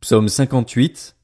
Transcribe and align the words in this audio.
Psaume 0.00 0.30
58, 0.30 1.14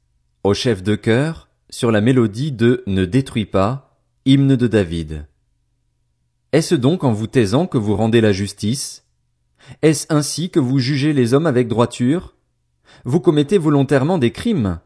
au 0.43 0.53
chef 0.53 0.83
de 0.83 0.93
chœur, 0.93 1.49
sur 1.71 1.91
la 1.91 1.99
mélodie 1.99 2.51
de 2.51 2.83
Ne 2.85 3.05
détruis 3.05 3.47
pas, 3.47 3.99
hymne 4.25 4.55
de 4.55 4.67
David. 4.67 5.25
Est-ce 6.51 6.75
donc 6.75 7.03
en 7.03 7.11
vous 7.11 7.25
taisant 7.25 7.65
que 7.65 7.79
vous 7.79 7.95
rendez 7.95 8.21
la 8.21 8.31
justice? 8.33 9.03
Est-ce 9.81 10.05
ainsi 10.13 10.51
que 10.51 10.59
vous 10.59 10.77
jugez 10.77 11.11
les 11.11 11.33
hommes 11.33 11.47
avec 11.47 11.67
droiture? 11.67 12.35
Vous 13.03 13.19
commettez 13.19 13.57
volontairement 13.57 14.19
des 14.19 14.31
crimes? 14.31 14.79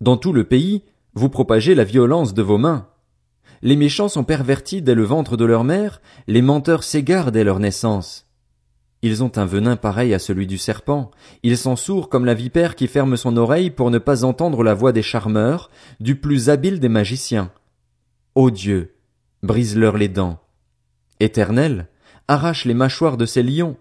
Dans 0.00 0.16
tout 0.16 0.32
le 0.32 0.44
pays, 0.44 0.82
vous 1.12 1.28
propagez 1.28 1.74
la 1.74 1.84
violence 1.84 2.32
de 2.32 2.42
vos 2.42 2.56
mains. 2.56 2.88
Les 3.60 3.76
méchants 3.76 4.08
sont 4.08 4.24
pervertis 4.24 4.80
dès 4.80 4.94
le 4.94 5.04
ventre 5.04 5.36
de 5.36 5.44
leur 5.44 5.64
mère, 5.64 6.00
les 6.28 6.40
menteurs 6.40 6.82
s'égarent 6.82 7.30
dès 7.30 7.44
leur 7.44 7.60
naissance. 7.60 8.26
Ils 9.06 9.22
ont 9.22 9.32
un 9.36 9.44
venin 9.44 9.76
pareil 9.76 10.14
à 10.14 10.18
celui 10.18 10.46
du 10.46 10.56
serpent, 10.56 11.10
ils 11.42 11.58
sont 11.58 11.76
sourds 11.76 12.08
comme 12.08 12.24
la 12.24 12.32
vipère 12.32 12.74
qui 12.74 12.86
ferme 12.86 13.18
son 13.18 13.36
oreille 13.36 13.68
pour 13.68 13.90
ne 13.90 13.98
pas 13.98 14.24
entendre 14.24 14.62
la 14.62 14.72
voix 14.72 14.92
des 14.92 15.02
charmeurs, 15.02 15.68
du 16.00 16.16
plus 16.16 16.48
habile 16.48 16.80
des 16.80 16.88
magiciens. 16.88 17.52
Ô 18.34 18.50
Dieu, 18.50 18.94
brise-leur 19.42 19.98
les 19.98 20.08
dents. 20.08 20.40
Éternel, 21.20 21.88
arrache 22.28 22.64
les 22.64 22.72
mâchoires 22.72 23.18
de 23.18 23.26
ces 23.26 23.42
lions, 23.42 23.76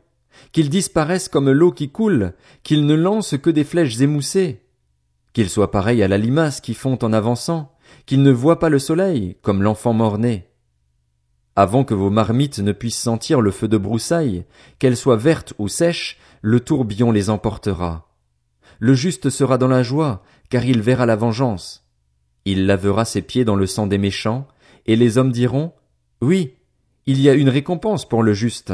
qu'ils 0.52 0.70
disparaissent 0.70 1.30
comme 1.30 1.50
l'eau 1.50 1.72
qui 1.72 1.90
coule, 1.90 2.34
qu'ils 2.64 2.86
ne 2.86 2.96
lancent 2.96 3.38
que 3.38 3.50
des 3.50 3.64
flèches 3.64 4.02
émoussées, 4.02 4.60
qu'ils 5.32 5.50
soient 5.50 5.72
pareils 5.72 6.04
à 6.04 6.10
la 6.10 6.18
limace 6.18 6.60
qui 6.60 6.74
fond 6.74 7.00
en 7.02 7.14
avançant, 7.14 7.72
qu'ils 8.06 8.24
ne 8.24 8.32
voient 8.32 8.60
pas 8.60 8.68
le 8.68 8.78
soleil, 8.78 9.38
comme 9.42 9.64
l'enfant 9.64 9.94
mort-né. 9.94 10.50
Avant 11.56 11.84
que 11.84 11.94
vos 11.94 12.10
marmites 12.10 12.60
ne 12.60 12.72
puissent 12.72 13.00
sentir 13.00 13.40
le 13.40 13.52
feu 13.52 13.68
de 13.68 13.78
broussailles, 13.78 14.46
qu'elles 14.80 14.98
soient 14.98 15.18
vertes 15.18 15.54
ou 15.60 15.68
sèches, 15.68 16.18
le 16.42 16.60
tourbillon 16.60 17.12
les 17.12 17.30
emportera. 17.30 18.10
Le 18.80 18.96
juste 18.96 19.30
sera 19.30 19.58
dans 19.58 19.68
la 19.68 19.84
joie, 19.84 20.24
car 20.50 20.66
il 20.66 20.82
verra 20.82 21.06
la 21.06 21.16
vengeance. 21.16 21.88
Il 22.46 22.66
lavera 22.66 23.06
ses 23.06 23.22
pieds 23.22 23.46
dans 23.46 23.56
le 23.56 23.68
sang 23.68 23.88
des 23.88 24.00
méchants, 24.00 24.48
et 24.86 24.96
les 24.96 25.18
hommes 25.18 25.32
diront, 25.32 25.74
Oui, 26.22 26.56
il 27.06 27.22
y 27.22 27.30
a 27.30 27.34
une 27.34 27.50
récompense 27.50 28.08
pour 28.08 28.24
le 28.24 28.34
juste. 28.34 28.74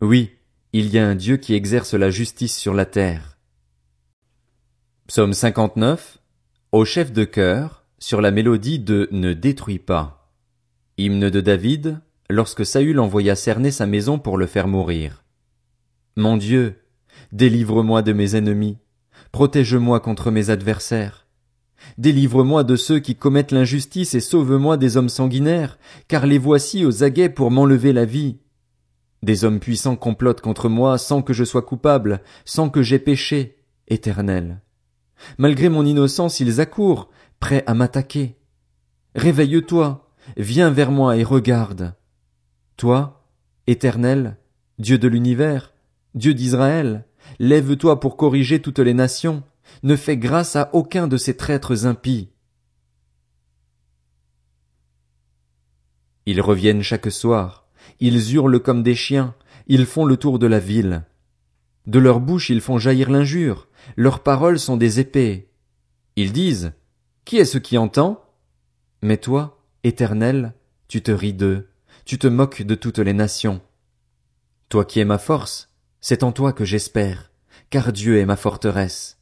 Oui, 0.00 0.30
il 0.72 0.88
y 0.88 0.98
a 0.98 1.06
un 1.06 1.14
Dieu 1.14 1.38
qui 1.38 1.54
exerce 1.54 1.94
la 1.94 2.10
justice 2.10 2.56
sur 2.56 2.72
la 2.72 2.86
terre. 2.86 3.36
Psaume 5.08 5.32
59, 5.32 6.18
au 6.72 6.84
chef 6.84 7.12
de 7.12 7.24
chœur, 7.24 7.84
sur 7.98 8.20
la 8.20 8.30
mélodie 8.30 8.78
de 8.78 9.08
Ne 9.10 9.32
détruis 9.32 9.78
pas. 9.78 10.25
Hymne 10.98 11.28
de 11.28 11.40
David, 11.42 12.00
lorsque 12.30 12.64
Saül 12.64 13.00
envoya 13.00 13.36
cerner 13.36 13.70
sa 13.70 13.84
maison 13.86 14.18
pour 14.18 14.38
le 14.38 14.46
faire 14.46 14.66
mourir. 14.66 15.24
Mon 16.16 16.38
Dieu, 16.38 16.76
délivre-moi 17.32 18.00
de 18.00 18.14
mes 18.14 18.34
ennemis, 18.34 18.78
protège-moi 19.30 20.00
contre 20.00 20.30
mes 20.30 20.48
adversaires. 20.48 21.26
Délivre-moi 21.98 22.64
de 22.64 22.76
ceux 22.76 22.98
qui 22.98 23.14
commettent 23.14 23.52
l'injustice 23.52 24.14
et 24.14 24.20
sauve-moi 24.20 24.78
des 24.78 24.96
hommes 24.96 25.10
sanguinaires, 25.10 25.78
car 26.08 26.24
les 26.24 26.38
voici 26.38 26.86
aux 26.86 27.04
aguets 27.04 27.28
pour 27.28 27.50
m'enlever 27.50 27.92
la 27.92 28.06
vie. 28.06 28.38
Des 29.22 29.44
hommes 29.44 29.60
puissants 29.60 29.96
complotent 29.96 30.40
contre 30.40 30.70
moi 30.70 30.96
sans 30.96 31.20
que 31.20 31.34
je 31.34 31.44
sois 31.44 31.60
coupable, 31.60 32.22
sans 32.46 32.70
que 32.70 32.80
j'aie 32.80 32.98
péché, 32.98 33.58
éternel. 33.88 34.62
Malgré 35.36 35.68
mon 35.68 35.84
innocence, 35.84 36.40
ils 36.40 36.58
accourent, 36.58 37.10
prêts 37.38 37.64
à 37.66 37.74
m'attaquer. 37.74 38.36
Réveille-toi, 39.14 40.05
viens 40.36 40.70
vers 40.70 40.90
moi 40.90 41.16
et 41.16 41.24
regarde. 41.24 41.94
Toi, 42.76 43.26
éternel, 43.66 44.36
Dieu 44.78 44.98
de 44.98 45.08
l'univers, 45.08 45.72
Dieu 46.14 46.34
d'Israël, 46.34 47.04
lève-toi 47.38 48.00
pour 48.00 48.16
corriger 48.16 48.60
toutes 48.60 48.78
les 48.78 48.94
nations, 48.94 49.42
ne 49.82 49.96
fais 49.96 50.16
grâce 50.16 50.56
à 50.56 50.70
aucun 50.72 51.08
de 51.08 51.16
ces 51.16 51.36
traîtres 51.36 51.86
impies. 51.86 52.30
Ils 56.26 56.40
reviennent 56.40 56.82
chaque 56.82 57.10
soir, 57.10 57.68
ils 58.00 58.34
hurlent 58.34 58.60
comme 58.60 58.82
des 58.82 58.94
chiens, 58.94 59.34
ils 59.68 59.86
font 59.86 60.04
le 60.04 60.16
tour 60.16 60.38
de 60.38 60.46
la 60.46 60.58
ville. 60.58 61.04
De 61.86 61.98
leur 61.98 62.20
bouche 62.20 62.50
ils 62.50 62.60
font 62.60 62.78
jaillir 62.78 63.10
l'injure, 63.10 63.68
leurs 63.96 64.20
paroles 64.20 64.58
sont 64.58 64.76
des 64.76 64.98
épées. 64.98 65.48
Ils 66.16 66.32
disent, 66.32 66.72
Qui 67.24 67.36
est 67.38 67.44
ce 67.44 67.58
qui 67.58 67.78
entend? 67.78 68.24
Mais 69.02 69.18
toi, 69.18 69.55
éternel, 69.86 70.54
tu 70.88 71.02
te 71.02 71.10
ris 71.10 71.32
d'eux, 71.32 71.68
tu 72.04 72.18
te 72.18 72.26
moques 72.26 72.62
de 72.62 72.74
toutes 72.74 72.98
les 72.98 73.12
nations. 73.12 73.60
Toi 74.68 74.84
qui 74.84 75.00
es 75.00 75.04
ma 75.04 75.18
force, 75.18 75.70
c'est 76.00 76.22
en 76.22 76.32
toi 76.32 76.52
que 76.52 76.64
j'espère, 76.64 77.30
car 77.70 77.92
Dieu 77.92 78.18
est 78.18 78.26
ma 78.26 78.36
forteresse. 78.36 79.18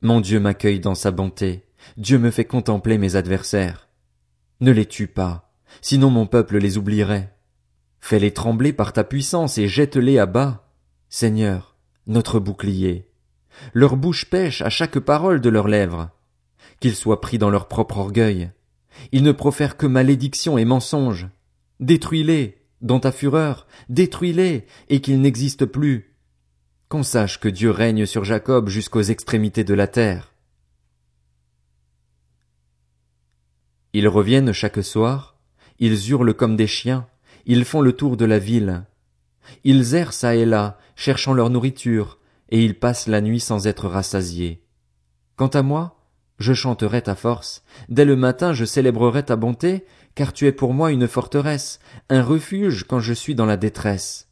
Mon 0.00 0.20
Dieu 0.20 0.40
m'accueille 0.40 0.80
dans 0.80 0.94
sa 0.94 1.10
bonté, 1.10 1.66
Dieu 1.96 2.18
me 2.18 2.30
fait 2.30 2.44
contempler 2.44 2.98
mes 2.98 3.16
adversaires. 3.16 3.88
Ne 4.60 4.72
les 4.72 4.86
tue 4.86 5.08
pas, 5.08 5.52
sinon 5.80 6.10
mon 6.10 6.26
peuple 6.26 6.58
les 6.58 6.78
oublierait. 6.78 7.34
Fais-les 8.00 8.32
trembler 8.32 8.72
par 8.72 8.92
ta 8.92 9.04
puissance 9.04 9.58
et 9.58 9.68
jette-les 9.68 10.18
à 10.18 10.26
bas. 10.26 10.68
Seigneur, 11.08 11.76
notre 12.06 12.40
bouclier. 12.40 13.10
Leur 13.74 13.96
bouche 13.96 14.28
pêche 14.28 14.62
à 14.62 14.70
chaque 14.70 14.98
parole 14.98 15.40
de 15.40 15.50
leurs 15.50 15.68
lèvres. 15.68 16.10
Qu'ils 16.80 16.96
soient 16.96 17.20
pris 17.20 17.38
dans 17.38 17.50
leur 17.50 17.68
propre 17.68 17.98
orgueil. 17.98 18.50
Ils 19.12 19.22
ne 19.22 19.32
profèrent 19.32 19.76
que 19.76 19.86
malédiction 19.86 20.58
et 20.58 20.64
mensonges. 20.64 21.28
Détruis-les, 21.80 22.58
dans 22.80 23.00
ta 23.00 23.12
fureur, 23.12 23.66
détruis-les, 23.88 24.66
et 24.88 25.00
qu'ils 25.00 25.20
n'existent 25.20 25.66
plus. 25.66 26.14
Qu'on 26.88 27.02
sache 27.02 27.40
que 27.40 27.48
Dieu 27.48 27.70
règne 27.70 28.06
sur 28.06 28.24
Jacob 28.24 28.68
jusqu'aux 28.68 29.02
extrémités 29.02 29.64
de 29.64 29.74
la 29.74 29.86
terre. 29.86 30.32
Ils 33.94 34.08
reviennent 34.08 34.52
chaque 34.52 34.82
soir, 34.82 35.36
ils 35.78 36.10
hurlent 36.10 36.34
comme 36.34 36.56
des 36.56 36.66
chiens, 36.66 37.06
ils 37.46 37.64
font 37.64 37.80
le 37.80 37.92
tour 37.92 38.16
de 38.16 38.24
la 38.24 38.38
ville. 38.38 38.84
Ils 39.64 39.94
errent 39.94 40.12
çà 40.12 40.34
et 40.34 40.44
là, 40.44 40.78
cherchant 40.96 41.34
leur 41.34 41.50
nourriture, 41.50 42.18
et 42.50 42.64
ils 42.64 42.78
passent 42.78 43.08
la 43.08 43.20
nuit 43.20 43.40
sans 43.40 43.66
être 43.66 43.88
rassasiés. 43.88 44.62
Quant 45.36 45.48
à 45.48 45.62
moi, 45.62 46.01
je 46.42 46.52
chanterai 46.52 47.00
ta 47.02 47.14
force, 47.14 47.62
dès 47.88 48.04
le 48.04 48.16
matin 48.16 48.52
je 48.52 48.66
célébrerai 48.66 49.24
ta 49.24 49.36
bonté, 49.36 49.86
car 50.14 50.32
tu 50.32 50.46
es 50.46 50.52
pour 50.52 50.74
moi 50.74 50.92
une 50.92 51.08
forteresse, 51.08 51.80
un 52.10 52.22
refuge 52.22 52.84
quand 52.84 53.00
je 53.00 53.14
suis 53.14 53.34
dans 53.34 53.46
la 53.46 53.56
détresse. 53.56 54.28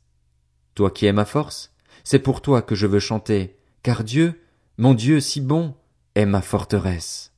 Toi 0.75 0.91
qui 0.91 1.07
es 1.07 1.13
ma 1.13 1.25
force, 1.25 1.73
c'est 2.05 2.19
pour 2.19 2.43
toi 2.43 2.63
que 2.63 2.75
je 2.75 2.87
veux 2.87 3.01
chanter, 3.01 3.57
car 3.83 4.05
Dieu, 4.05 4.41
mon 4.77 4.95
Dieu 4.95 5.21
si 5.21 5.41
bon, 5.41 5.75
est 6.15 6.27
ma 6.27 6.43
forteresse. 6.43 7.33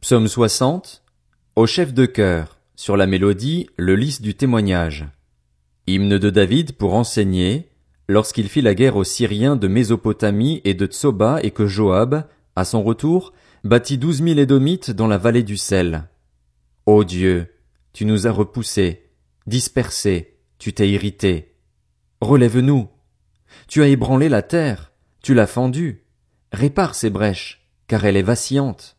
Psaume 0.00 0.26
60, 0.26 1.02
au 1.54 1.66
chef 1.66 1.94
de 1.94 2.06
chœur, 2.06 2.58
sur 2.74 2.96
la 2.96 3.06
mélodie, 3.06 3.68
le 3.76 3.94
lys 3.94 4.20
du 4.20 4.34
témoignage. 4.34 5.06
Hymne 5.86 6.18
de 6.18 6.30
David 6.30 6.72
pour 6.72 6.94
enseigner, 6.94 7.68
lorsqu'il 8.08 8.48
fit 8.48 8.62
la 8.62 8.74
guerre 8.74 8.96
aux 8.96 9.04
Syriens 9.04 9.56
de 9.56 9.68
Mésopotamie 9.68 10.60
et 10.64 10.74
de 10.74 10.86
Tsoba 10.86 11.40
et 11.42 11.50
que 11.50 11.66
Joab, 11.66 12.24
à 12.56 12.64
son 12.64 12.82
retour, 12.82 13.32
bâtit 13.64 13.98
douze 13.98 14.20
mille 14.20 14.38
Édomites 14.38 14.90
dans 14.90 15.06
la 15.06 15.18
vallée 15.18 15.42
du 15.42 15.56
sel. 15.56 16.08
Ô 16.86 17.04
Dieu, 17.04 17.54
tu 17.92 18.04
nous 18.04 18.26
as 18.26 18.32
repoussés, 18.32 19.10
dispersés, 19.46 20.38
tu 20.58 20.72
t'es 20.72 20.88
irrité. 20.88 21.56
Relève-nous. 22.20 22.88
Tu 23.68 23.82
as 23.82 23.88
ébranlé 23.88 24.28
la 24.28 24.42
terre, 24.42 24.92
tu 25.22 25.34
l'as 25.34 25.46
fendue. 25.46 26.04
Répare 26.52 26.94
ses 26.94 27.10
brèches, 27.10 27.68
car 27.86 28.04
elle 28.04 28.16
est 28.16 28.22
vacillante. 28.22 28.96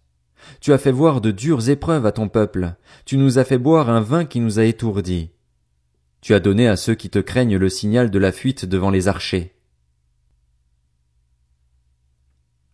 Tu 0.59 0.73
as 0.73 0.77
fait 0.77 0.91
voir 0.91 1.21
de 1.21 1.31
dures 1.31 1.69
épreuves 1.69 2.05
à 2.05 2.11
ton 2.11 2.27
peuple, 2.27 2.75
tu 3.05 3.17
nous 3.17 3.39
as 3.39 3.43
fait 3.43 3.57
boire 3.57 3.89
un 3.89 4.01
vin 4.01 4.25
qui 4.25 4.39
nous 4.39 4.59
a 4.59 4.65
étourdis. 4.65 5.31
Tu 6.21 6.33
as 6.33 6.39
donné 6.39 6.67
à 6.67 6.75
ceux 6.75 6.95
qui 6.95 7.09
te 7.09 7.19
craignent 7.19 7.57
le 7.57 7.69
signal 7.69 8.09
de 8.09 8.19
la 8.19 8.31
fuite 8.31 8.65
devant 8.65 8.89
les 8.89 9.07
archers. 9.07 9.53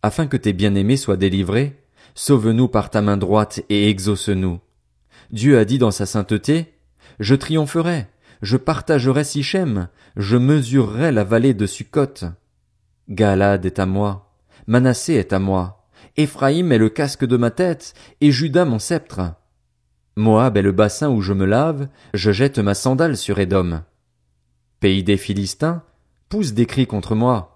Afin 0.02 0.26
que 0.26 0.36
tes 0.36 0.52
bien-aimés 0.52 0.96
soient 0.96 1.16
délivrés, 1.16 1.82
sauve-nous 2.14 2.68
par 2.68 2.90
ta 2.90 3.02
main 3.02 3.16
droite 3.16 3.62
et 3.68 3.90
exauce-nous. 3.90 4.60
Dieu 5.30 5.58
a 5.58 5.64
dit 5.64 5.78
dans 5.78 5.90
sa 5.90 6.06
sainteté, 6.06 6.74
Je 7.18 7.34
triompherai, 7.34 8.06
je 8.42 8.56
partagerai 8.56 9.24
Sichem, 9.24 9.88
je 10.16 10.36
mesurerai 10.36 11.12
la 11.12 11.24
vallée 11.24 11.54
de 11.54 11.66
Sukkot. 11.66 12.26
Galade 13.08 13.66
est 13.66 13.78
à 13.78 13.86
moi, 13.86 14.32
Manassé 14.66 15.14
est 15.14 15.32
à 15.32 15.38
moi, 15.38 15.86
Éphraïm 16.16 16.72
est 16.72 16.78
le 16.78 16.88
casque 16.88 17.24
de 17.24 17.36
ma 17.36 17.50
tête, 17.50 17.94
et 18.20 18.30
Judas 18.30 18.64
mon 18.64 18.78
sceptre. 18.78 19.34
Moab 20.16 20.56
est 20.56 20.62
le 20.62 20.72
bassin 20.72 21.08
où 21.10 21.20
je 21.20 21.32
me 21.32 21.44
lave, 21.44 21.88
je 22.14 22.32
jette 22.32 22.58
ma 22.58 22.74
sandale 22.74 23.16
sur 23.16 23.38
Édom. 23.38 23.82
Pays 24.80 25.04
des 25.04 25.16
Philistins, 25.16 25.82
pousse 26.28 26.52
des 26.52 26.66
cris 26.66 26.86
contre 26.86 27.14
moi. 27.14 27.49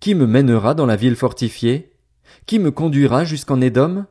Qui 0.00 0.14
me 0.14 0.26
mènera 0.26 0.74
dans 0.74 0.86
la 0.86 0.96
ville 0.96 1.16
fortifiée? 1.16 1.92
Qui 2.46 2.58
me 2.58 2.70
conduira 2.70 3.24
jusqu'en 3.24 3.60
Édom? 3.60 4.06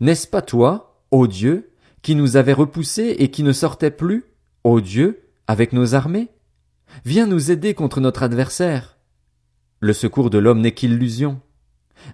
N'est-ce 0.00 0.26
pas 0.26 0.42
toi, 0.42 1.02
ô 1.10 1.26
Dieu, 1.26 1.72
qui 2.02 2.14
nous 2.14 2.36
avais 2.36 2.52
repoussés 2.52 3.16
et 3.18 3.30
qui 3.30 3.42
ne 3.42 3.52
sortait 3.52 3.90
plus, 3.90 4.24
ô 4.64 4.80
Dieu, 4.80 5.30
avec 5.46 5.72
nos 5.72 5.94
armées? 5.94 6.28
Viens 7.04 7.26
nous 7.26 7.50
aider 7.50 7.74
contre 7.74 8.00
notre 8.00 8.22
adversaire. 8.22 8.98
Le 9.80 9.92
secours 9.92 10.30
de 10.30 10.38
l'homme 10.38 10.60
n'est 10.60 10.72
qu'illusion. 10.72 11.40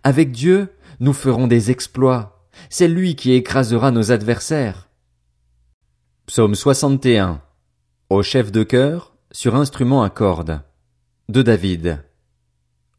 Avec 0.05 0.31
Dieu, 0.31 0.69
nous 1.01 1.13
ferons 1.13 1.47
des 1.47 1.71
exploits. 1.71 2.47
C'est 2.69 2.89
lui 2.89 3.17
qui 3.17 3.33
écrasera 3.33 3.91
nos 3.91 4.13
adversaires. 4.13 4.89
Psaume 6.27 6.55
61. 6.55 7.43
Au 8.09 8.23
chef 8.23 8.53
de 8.53 8.63
chœur, 8.63 9.15
sur 9.33 9.57
instrument 9.57 10.03
à 10.03 10.11
cordes. 10.11 10.63
De 11.29 11.43
David. 11.43 12.05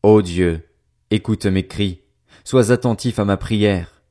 Ô 0.04 0.24
Dieu, 0.24 0.68
écoute 1.12 1.46
mes 1.46 1.68
cris, 1.68 2.02
sois 2.44 2.72
attentif 2.72 3.20
à 3.20 3.26
ma 3.26 3.38
prière. 3.38 4.02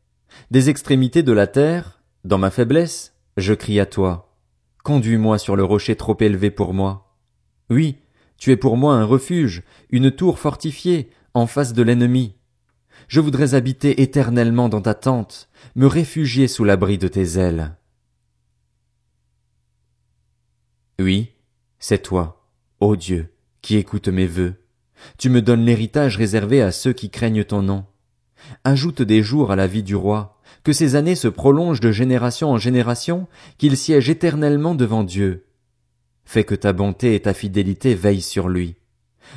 Des 0.52 0.70
extrémités 0.70 1.25
de 1.25 1.32
la 1.32 1.48
terre, 1.48 2.00
dans 2.22 2.38
ma 2.38 2.52
faiblesse, 2.52 3.16
je 3.37 3.54
crie 3.54 3.81
à 3.81 3.87
toi. 3.87 4.37
Conduis-moi 4.84 5.37
sur 5.38 5.56
le 5.56 5.64
rocher 5.64 5.96
trop 5.96 6.16
élevé 6.20 6.52
pour 6.52 6.75
moi. 6.75 7.16
Oui, 7.70 7.98
tu 8.38 8.52
es 8.52 8.56
pour 8.56 8.76
moi 8.76 8.94
un 8.94 9.04
refuge, 9.04 9.64
une 9.90 10.12
tour 10.12 10.38
fortifiée, 10.38 11.10
en 11.34 11.48
face 11.48 11.72
de 11.72 11.82
l'ennemi. 11.82 12.37
Je 13.08 13.19
voudrais 13.19 13.54
habiter 13.54 14.00
éternellement 14.00 14.69
dans 14.69 14.82
ta 14.82 14.94
tente, 14.94 15.48
me 15.75 15.88
réfugier 15.88 16.46
sous 16.46 16.62
l'abri 16.62 16.98
de 16.98 17.08
tes 17.08 17.37
ailes. 17.37 17.76
Oui, 21.00 21.32
c'est 21.81 22.02
toi, 22.02 22.46
ô 22.78 22.94
Dieu, 22.94 23.34
qui 23.60 23.75
écoutes 23.75 24.06
mes 24.06 24.28
vœux. 24.28 24.60
Tu 25.19 25.31
me 25.31 25.43
donnes 25.43 25.64
l'héritage 25.64 26.17
réservé 26.17 26.62
à 26.62 26.73
ceux 26.73 26.93
qui 26.93 27.11
craignent 27.11 27.44
ton 27.44 27.62
nom. 27.62 27.85
Ajoute 28.64 29.02
des 29.02 29.23
jours 29.23 29.52
à 29.52 29.56
la 29.56 29.67
vie 29.67 29.82
du 29.82 29.94
roi, 29.94 30.41
que 30.64 30.73
ses 30.73 30.94
années 30.94 31.14
se 31.14 31.29
prolongent 31.29 31.81
de 31.81 31.93
génération 31.93 32.50
en 32.50 32.58
génération, 32.58 33.26
qu'il 33.58 33.76
siège 33.76 34.11
éternellement 34.11 34.75
devant 34.75 35.05
Dieu. 35.05 35.47
Fais 36.25 36.44
que 36.44 36.55
ta 36.55 36.73
bonté 36.73 37.14
et 37.14 37.20
ta 37.20 37.35
fidélité 37.35 37.94
veillent 37.94 38.23
sur 38.23 38.49
lui. 38.49 38.76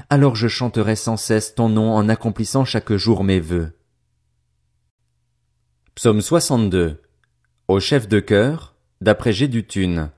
Alors 0.10 0.36
je 0.36 0.48
chanterai 0.48 0.96
sans 0.96 1.18
cesse 1.18 1.56
ton 1.56 1.70
nom 1.70 1.94
en 1.94 2.10
accomplissant 2.10 2.66
chaque 2.66 2.94
jour 2.94 3.24
mes 3.24 3.40
vœux. 3.40 3.78
Psaume 5.96 6.22
62. 6.22 7.02
Au 7.68 7.80
chef 7.80 8.08
de 8.08 8.20
chœur, 8.20 8.76
d'après 9.02 9.34
Gédutune. 9.34 10.10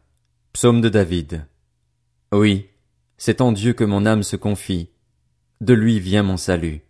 Psaume 0.54 0.82
de 0.82 0.90
David. 0.90 1.46
Oui, 2.32 2.70
c'est 3.18 3.42
en 3.42 3.52
Dieu 3.52 3.74
que 3.74 3.84
mon 3.84 4.06
âme 4.06 4.24
se 4.24 4.36
confie. 4.36 4.90
De 5.62 5.74
lui 5.74 6.00
vient 6.00 6.24
mon 6.24 6.38
salut. 6.38 6.82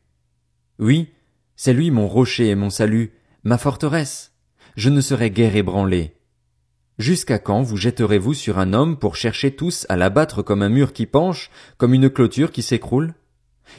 Oui, 0.80 1.14
c'est 1.56 1.74
lui 1.74 1.92
mon 1.92 2.08
rocher 2.08 2.50
et 2.50 2.56
mon 2.56 2.70
salut, 2.70 3.14
ma 3.44 3.58
forteresse. 3.58 4.34
Je 4.76 4.90
ne 4.90 5.02
serai 5.02 5.30
guère 5.32 5.56
ébranlé. 5.56 6.16
Jusqu'à 6.98 7.40
quand 7.40 7.62
vous 7.62 7.78
jetterez-vous 7.78 8.34
sur 8.34 8.58
un 8.58 8.74
homme 8.74 8.98
pour 8.98 9.16
chercher 9.16 9.56
tous 9.56 9.86
à 9.90 9.96
l'abattre 9.96 10.42
comme 10.42 10.62
un 10.62 10.70
mur 10.70 10.94
qui 10.94 11.06
penche, 11.06 11.52
comme 11.78 11.94
une 11.94 12.10
clôture 12.10 12.52
qui 12.52 12.62
s'écroule? 12.62 13.14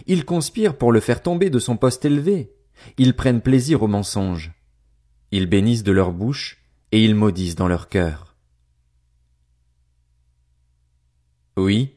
Ils 0.06 0.24
conspirent 0.24 0.76
pour 0.76 0.92
le 0.92 1.00
faire 1.00 1.22
tomber 1.22 1.50
de 1.50 1.58
son 1.58 1.76
poste 1.76 2.04
élevé. 2.04 2.52
Ils 2.98 3.14
prennent 3.14 3.40
plaisir 3.40 3.82
au 3.82 3.88
mensonge. 3.88 4.52
Ils 5.32 5.46
bénissent 5.46 5.82
de 5.82 5.92
leur 5.92 6.12
bouche, 6.12 6.62
et 6.92 7.04
ils 7.04 7.14
maudissent 7.14 7.56
dans 7.56 7.68
leur 7.68 7.88
cœur. 7.88 8.36
Oui, 11.56 11.96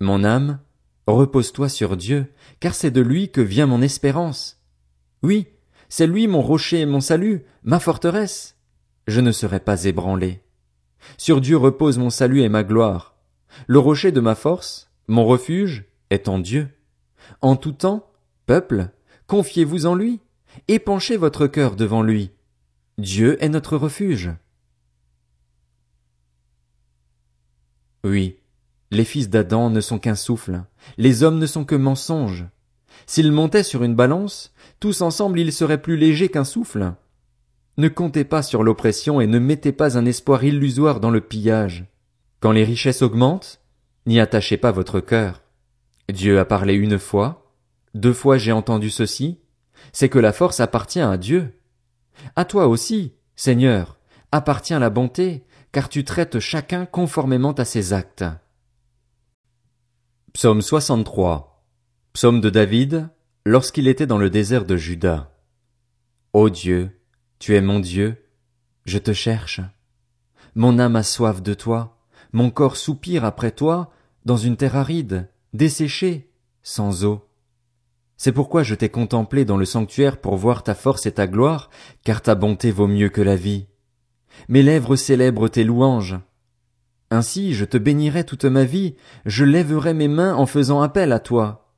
mon 0.00 0.24
âme, 0.24 0.60
repose-toi 1.14 1.68
sur 1.68 1.96
Dieu, 1.96 2.32
car 2.60 2.74
c'est 2.74 2.90
de 2.90 3.00
lui 3.00 3.30
que 3.30 3.40
vient 3.40 3.66
mon 3.66 3.82
espérance. 3.82 4.60
Oui, 5.22 5.46
c'est 5.88 6.06
lui 6.06 6.26
mon 6.26 6.42
rocher 6.42 6.80
et 6.80 6.86
mon 6.86 7.00
salut, 7.00 7.44
ma 7.62 7.78
forteresse. 7.78 8.56
Je 9.06 9.20
ne 9.20 9.32
serai 9.32 9.60
pas 9.60 9.84
ébranlé. 9.84 10.42
Sur 11.16 11.40
Dieu 11.40 11.56
repose 11.56 11.98
mon 11.98 12.10
salut 12.10 12.42
et 12.42 12.48
ma 12.48 12.64
gloire. 12.64 13.16
Le 13.66 13.78
rocher 13.78 14.12
de 14.12 14.20
ma 14.20 14.34
force, 14.34 14.90
mon 15.06 15.24
refuge, 15.24 15.84
est 16.10 16.28
en 16.28 16.38
Dieu. 16.38 16.68
En 17.40 17.56
tout 17.56 17.72
temps, 17.72 18.10
peuple, 18.46 18.90
confiez-vous 19.26 19.86
en 19.86 19.94
lui, 19.94 20.20
épanchez 20.68 21.16
votre 21.16 21.46
cœur 21.46 21.76
devant 21.76 22.02
lui. 22.02 22.30
Dieu 22.98 23.42
est 23.42 23.48
notre 23.48 23.76
refuge. 23.76 24.30
Oui, 28.04 28.38
les 28.90 29.04
fils 29.04 29.28
d'Adam 29.28 29.70
ne 29.70 29.80
sont 29.80 29.98
qu'un 29.98 30.14
souffle, 30.14 30.62
les 30.98 31.22
hommes 31.22 31.38
ne 31.38 31.46
sont 31.46 31.64
que 31.64 31.74
mensonges. 31.74 32.46
S'ils 33.06 33.32
montaient 33.32 33.62
sur 33.62 33.82
une 33.82 33.94
balance, 33.94 34.52
tous 34.80 35.00
ensemble 35.00 35.40
ils 35.40 35.52
seraient 35.52 35.82
plus 35.82 35.96
légers 35.96 36.28
qu'un 36.28 36.44
souffle. 36.44 36.94
Ne 37.78 37.88
comptez 37.88 38.24
pas 38.24 38.42
sur 38.42 38.62
l'oppression 38.62 39.20
et 39.20 39.26
ne 39.26 39.38
mettez 39.38 39.72
pas 39.72 39.98
un 39.98 40.06
espoir 40.06 40.44
illusoire 40.44 40.98
dans 41.00 41.10
le 41.10 41.20
pillage. 41.20 41.84
Quand 42.40 42.52
les 42.52 42.64
richesses 42.64 43.02
augmentent, 43.02 43.60
n'y 44.06 44.20
attachez 44.20 44.56
pas 44.56 44.72
votre 44.72 45.00
cœur. 45.00 45.42
Dieu 46.12 46.38
a 46.38 46.44
parlé 46.44 46.74
une 46.74 46.98
fois, 46.98 47.52
deux 47.94 48.12
fois 48.12 48.38
j'ai 48.38 48.52
entendu 48.52 48.90
ceci, 48.90 49.40
c'est 49.92 50.08
que 50.08 50.18
la 50.18 50.32
force 50.32 50.60
appartient 50.60 51.00
à 51.00 51.16
Dieu. 51.16 51.58
À 52.34 52.44
toi 52.44 52.66
aussi, 52.66 53.12
Seigneur, 53.34 53.98
appartient 54.32 54.78
la 54.78 54.90
bonté, 54.90 55.44
car 55.72 55.88
tu 55.88 56.04
traites 56.04 56.38
chacun 56.38 56.86
conformément 56.86 57.52
à 57.52 57.64
ses 57.64 57.92
actes. 57.92 58.24
Psaume 60.36 60.60
63. 60.60 61.64
Psaume 62.12 62.42
de 62.42 62.50
David, 62.50 63.08
lorsqu'il 63.46 63.88
était 63.88 64.06
dans 64.06 64.18
le 64.18 64.28
désert 64.28 64.66
de 64.66 64.76
Juda. 64.76 65.32
Ô 66.34 66.50
Dieu, 66.50 66.90
tu 67.38 67.56
es 67.56 67.62
mon 67.62 67.80
Dieu, 67.80 68.22
je 68.84 68.98
te 68.98 69.14
cherche. 69.14 69.62
Mon 70.54 70.78
âme 70.78 70.96
a 70.96 71.02
soif 71.02 71.40
de 71.40 71.54
toi, 71.54 71.96
mon 72.34 72.50
corps 72.50 72.76
soupire 72.76 73.24
après 73.24 73.50
toi, 73.50 73.90
dans 74.26 74.36
une 74.36 74.58
terre 74.58 74.76
aride, 74.76 75.30
desséchée, 75.54 76.30
sans 76.62 77.06
eau. 77.06 77.26
C'est 78.18 78.32
pourquoi 78.32 78.62
je 78.62 78.74
t'ai 78.74 78.90
contemplé 78.90 79.46
dans 79.46 79.56
le 79.56 79.64
sanctuaire 79.64 80.20
pour 80.20 80.36
voir 80.36 80.62
ta 80.62 80.74
force 80.74 81.06
et 81.06 81.12
ta 81.12 81.26
gloire, 81.26 81.70
car 82.04 82.20
ta 82.20 82.34
bonté 82.34 82.70
vaut 82.70 82.88
mieux 82.88 83.08
que 83.08 83.22
la 83.22 83.36
vie. 83.36 83.68
Mes 84.50 84.62
lèvres 84.62 84.96
célèbrent 84.96 85.48
tes 85.48 85.64
louanges. 85.64 86.18
Ainsi 87.10 87.54
je 87.54 87.64
te 87.64 87.78
bénirai 87.78 88.24
toute 88.24 88.44
ma 88.44 88.64
vie, 88.64 88.94
je 89.26 89.44
lèverai 89.44 89.94
mes 89.94 90.08
mains 90.08 90.34
en 90.34 90.46
faisant 90.46 90.82
appel 90.82 91.12
à 91.12 91.20
toi. 91.20 91.72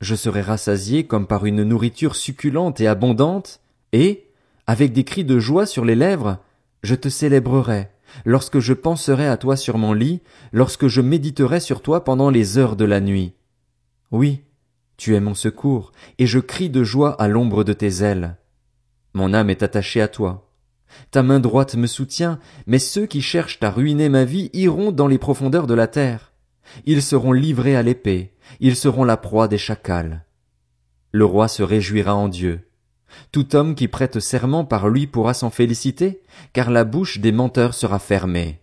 Je 0.00 0.14
serai 0.14 0.40
rassasié 0.40 1.06
comme 1.06 1.26
par 1.26 1.46
une 1.46 1.62
nourriture 1.62 2.16
succulente 2.16 2.80
et 2.80 2.88
abondante, 2.88 3.60
et, 3.92 4.28
avec 4.66 4.92
des 4.92 5.04
cris 5.04 5.24
de 5.24 5.38
joie 5.38 5.66
sur 5.66 5.84
les 5.84 5.94
lèvres, 5.94 6.38
je 6.82 6.94
te 6.94 7.08
célébrerai, 7.08 7.90
lorsque 8.24 8.58
je 8.58 8.72
penserai 8.72 9.26
à 9.28 9.36
toi 9.36 9.56
sur 9.56 9.78
mon 9.78 9.92
lit, 9.92 10.20
lorsque 10.52 10.88
je 10.88 11.00
méditerai 11.00 11.60
sur 11.60 11.82
toi 11.82 12.02
pendant 12.02 12.30
les 12.30 12.58
heures 12.58 12.76
de 12.76 12.84
la 12.84 13.00
nuit. 13.00 13.34
Oui, 14.10 14.42
tu 14.96 15.14
es 15.14 15.20
mon 15.20 15.34
secours, 15.34 15.92
et 16.18 16.26
je 16.26 16.38
crie 16.38 16.70
de 16.70 16.82
joie 16.82 17.12
à 17.20 17.28
l'ombre 17.28 17.62
de 17.62 17.72
tes 17.72 18.02
ailes. 18.02 18.36
Mon 19.14 19.34
âme 19.34 19.50
est 19.50 19.62
attachée 19.62 20.00
à 20.00 20.08
toi. 20.08 20.49
Ta 21.10 21.22
main 21.22 21.40
droite 21.40 21.74
me 21.74 21.86
soutient, 21.86 22.38
mais 22.66 22.78
ceux 22.78 23.06
qui 23.06 23.22
cherchent 23.22 23.58
à 23.62 23.70
ruiner 23.70 24.08
ma 24.08 24.24
vie 24.24 24.50
iront 24.52 24.92
dans 24.92 25.06
les 25.06 25.18
profondeurs 25.18 25.66
de 25.66 25.74
la 25.74 25.86
terre. 25.86 26.32
Ils 26.86 27.02
seront 27.02 27.32
livrés 27.32 27.76
à 27.76 27.82
l'épée, 27.82 28.32
ils 28.60 28.76
seront 28.76 29.04
la 29.04 29.16
proie 29.16 29.48
des 29.48 29.58
chacals. 29.58 30.24
Le 31.12 31.24
roi 31.24 31.48
se 31.48 31.62
réjouira 31.62 32.14
en 32.14 32.28
Dieu. 32.28 32.68
Tout 33.32 33.56
homme 33.56 33.74
qui 33.74 33.88
prête 33.88 34.20
serment 34.20 34.64
par 34.64 34.88
lui 34.88 35.06
pourra 35.06 35.34
s'en 35.34 35.50
féliciter, 35.50 36.22
car 36.52 36.70
la 36.70 36.84
bouche 36.84 37.18
des 37.18 37.32
menteurs 37.32 37.74
sera 37.74 37.98
fermée. 37.98 38.59